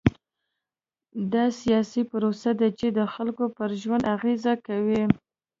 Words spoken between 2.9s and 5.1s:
د خلکو پر ژوند اغېز کوي.